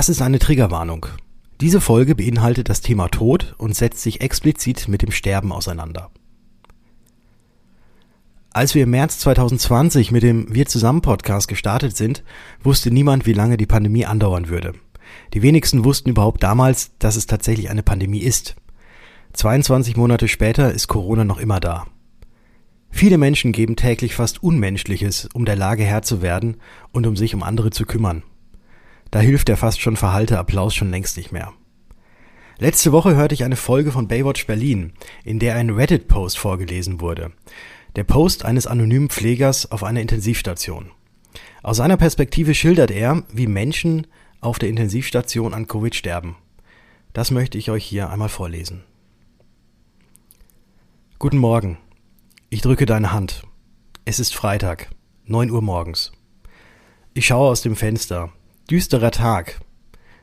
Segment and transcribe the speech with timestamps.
[0.00, 1.04] Das ist eine Triggerwarnung.
[1.60, 6.10] Diese Folge beinhaltet das Thema Tod und setzt sich explizit mit dem Sterben auseinander.
[8.50, 12.24] Als wir im März 2020 mit dem Wir zusammen Podcast gestartet sind,
[12.62, 14.72] wusste niemand, wie lange die Pandemie andauern würde.
[15.34, 18.56] Die wenigsten wussten überhaupt damals, dass es tatsächlich eine Pandemie ist.
[19.34, 21.86] 22 Monate später ist Corona noch immer da.
[22.88, 26.56] Viele Menschen geben täglich fast Unmenschliches, um der Lage Herr zu werden
[26.90, 28.22] und um sich um andere zu kümmern.
[29.10, 31.52] Da hilft der fast schon verhalte Applaus schon längst nicht mehr.
[32.58, 34.92] Letzte Woche hörte ich eine Folge von Baywatch Berlin,
[35.24, 37.32] in der ein Reddit-Post vorgelesen wurde.
[37.96, 40.92] Der Post eines anonymen Pflegers auf einer Intensivstation.
[41.62, 44.06] Aus seiner Perspektive schildert er, wie Menschen
[44.40, 46.36] auf der Intensivstation an Covid sterben.
[47.12, 48.84] Das möchte ich euch hier einmal vorlesen.
[51.18, 51.78] Guten Morgen.
[52.48, 53.42] Ich drücke deine Hand.
[54.04, 54.90] Es ist Freitag,
[55.24, 56.12] neun Uhr morgens.
[57.14, 58.32] Ich schaue aus dem Fenster.
[58.70, 59.58] Düsterer Tag.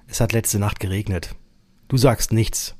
[0.08, 1.36] Es hat letzte Nacht geregnet.
[1.90, 2.76] Du sagst nichts,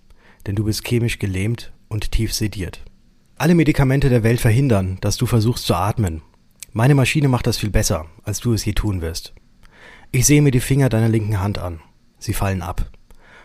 [0.46, 2.86] denn du bist chemisch gelähmt und tief sediert.
[3.36, 6.22] Alle Medikamente der Welt verhindern, dass du versuchst zu atmen.
[6.72, 9.34] Meine Maschine macht das viel besser, als du es je tun wirst.
[10.14, 11.82] Ich sehe mir die Finger deiner linken Hand an.
[12.18, 12.90] Sie fallen ab.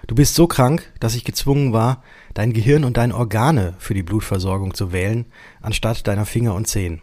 [0.06, 4.04] Du bist so krank, dass ich gezwungen war, dein Gehirn und deine Organe für die
[4.04, 5.26] Blutversorgung zu wählen,
[5.60, 7.00] anstatt deiner Finger und Zehen.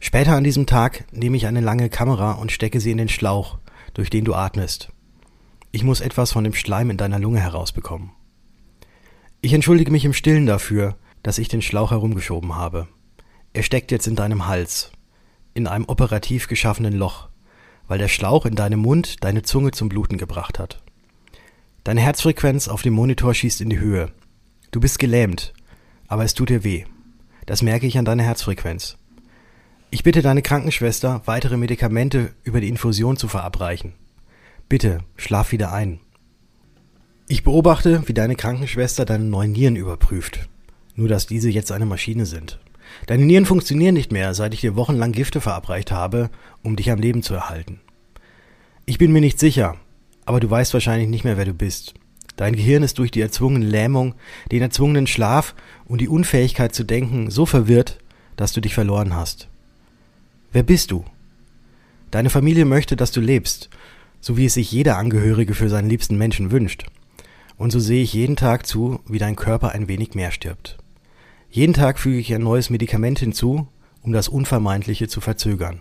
[0.00, 3.58] Später an diesem Tag nehme ich eine lange Kamera und stecke sie in den Schlauch,
[3.96, 4.90] durch den du atmest.
[5.72, 8.10] Ich muss etwas von dem Schleim in deiner Lunge herausbekommen.
[9.40, 12.88] Ich entschuldige mich im Stillen dafür, dass ich den Schlauch herumgeschoben habe.
[13.54, 14.92] Er steckt jetzt in deinem Hals,
[15.54, 17.30] in einem operativ geschaffenen Loch,
[17.88, 20.82] weil der Schlauch in deinem Mund deine Zunge zum Bluten gebracht hat.
[21.82, 24.12] Deine Herzfrequenz auf dem Monitor schießt in die Höhe.
[24.72, 25.54] Du bist gelähmt,
[26.06, 26.84] aber es tut dir weh.
[27.46, 28.98] Das merke ich an deiner Herzfrequenz.
[29.90, 33.92] Ich bitte deine Krankenschwester, weitere Medikamente über die Infusion zu verabreichen.
[34.68, 36.00] Bitte, schlaf wieder ein.
[37.28, 40.48] Ich beobachte, wie deine Krankenschwester deine neuen Nieren überprüft.
[40.96, 42.58] Nur dass diese jetzt eine Maschine sind.
[43.06, 46.30] Deine Nieren funktionieren nicht mehr, seit ich dir wochenlang Gifte verabreicht habe,
[46.62, 47.80] um dich am Leben zu erhalten.
[48.86, 49.76] Ich bin mir nicht sicher,
[50.24, 51.94] aber du weißt wahrscheinlich nicht mehr, wer du bist.
[52.36, 54.14] Dein Gehirn ist durch die erzwungene Lähmung,
[54.50, 55.54] den erzwungenen Schlaf
[55.86, 57.98] und die Unfähigkeit zu denken so verwirrt,
[58.36, 59.48] dass du dich verloren hast.
[60.52, 61.04] Wer bist du?
[62.10, 63.68] Deine Familie möchte, dass du lebst,
[64.20, 66.86] so wie es sich jeder Angehörige für seinen liebsten Menschen wünscht.
[67.56, 70.78] Und so sehe ich jeden Tag zu, wie dein Körper ein wenig mehr stirbt.
[71.50, 73.68] Jeden Tag füge ich ein neues Medikament hinzu,
[74.02, 75.80] um das Unvermeidliche zu verzögern.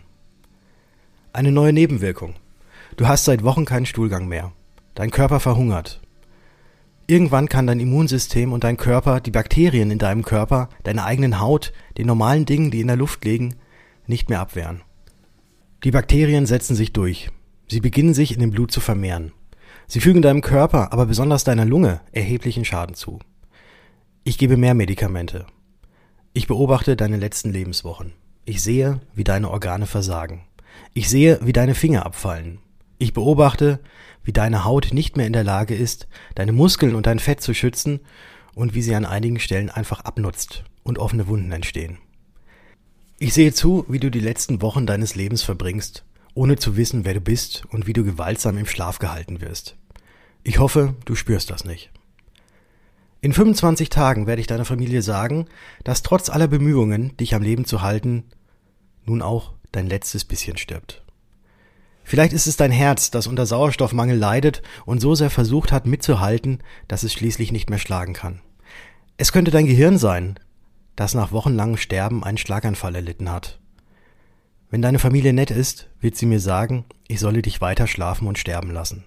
[1.34, 2.36] Eine neue Nebenwirkung.
[2.98, 4.54] Du hast seit Wochen keinen Stuhlgang mehr.
[4.94, 6.02] Dein Körper verhungert.
[7.08, 11.72] Irgendwann kann dein Immunsystem und dein Körper, die Bakterien in deinem Körper, deine eigenen Haut,
[11.98, 13.56] den normalen Dingen, die in der Luft liegen,
[14.08, 14.82] nicht mehr abwehren.
[15.84, 17.30] Die Bakterien setzen sich durch.
[17.68, 19.32] Sie beginnen sich in dem Blut zu vermehren.
[19.88, 23.20] Sie fügen deinem Körper, aber besonders deiner Lunge, erheblichen Schaden zu.
[24.24, 25.46] Ich gebe mehr Medikamente.
[26.34, 28.14] Ich beobachte deine letzten Lebenswochen.
[28.46, 30.42] Ich sehe, wie deine Organe versagen.
[30.94, 32.60] Ich sehe, wie deine Finger abfallen.
[32.98, 33.80] Ich beobachte,
[34.24, 37.54] wie deine Haut nicht mehr in der Lage ist, deine Muskeln und dein Fett zu
[37.54, 38.00] schützen
[38.54, 42.00] und wie sie an einigen Stellen einfach abnutzt und offene Wunden entstehen.
[43.18, 46.04] Ich sehe zu, wie du die letzten Wochen deines Lebens verbringst,
[46.34, 49.78] ohne zu wissen, wer du bist und wie du gewaltsam im Schlaf gehalten wirst.
[50.44, 51.92] Ich hoffe, du spürst das nicht.
[53.22, 55.48] In 25 Tagen werde ich deiner Familie sagen,
[55.86, 58.26] dass trotz aller Bemühungen, dich am Leben zu halten,
[59.06, 61.02] nun auch dein letztes bisschen stirbt.
[62.04, 66.62] Vielleicht ist es dein Herz, das unter Sauerstoffmangel leidet und so sehr versucht hat mitzuhalten,
[66.90, 68.42] dass es schließlich nicht mehr schlagen kann.
[69.16, 70.38] Es könnte dein Gehirn sein,
[70.96, 73.60] das nach wochenlangem Sterben einen Schlaganfall erlitten hat.
[74.70, 78.38] Wenn deine Familie nett ist, wird sie mir sagen, ich solle dich weiter schlafen und
[78.38, 79.04] sterben lassen.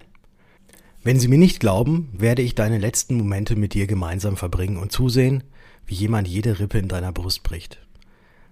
[1.03, 4.93] Wenn sie mir nicht glauben, werde ich deine letzten Momente mit dir gemeinsam verbringen und
[4.93, 5.45] zusehen,
[5.87, 7.79] wie jemand jede Rippe in deiner Brust bricht.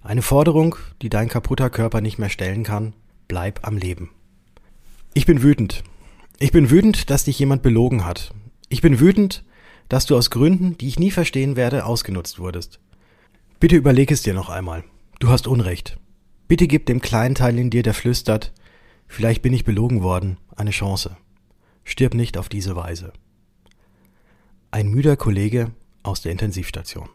[0.03, 2.95] Eine Forderung, die dein kaputter Körper nicht mehr stellen kann,
[3.29, 4.11] bleib am Leben.
[5.15, 5.83] Ich bin wütend.
[6.39, 8.33] Ich bin wütend, dass dich jemand belogen hat.
[8.69, 9.45] Ich bin wütend,
[9.89, 12.79] dass du aus Gründen, die ich nie verstehen werde, ausgenutzt wurdest.
[13.59, 14.85] Bitte überleg es dir noch einmal.
[15.19, 15.99] Du hast Unrecht.
[16.47, 18.53] Bitte gib dem kleinen Teil in dir, der flüstert,
[19.07, 21.17] vielleicht bin ich belogen worden, eine Chance.
[21.83, 23.15] Stirb nicht auf diese Weise.
[24.71, 25.71] Ein müder Kollege
[26.03, 27.09] aus der Intensivstation.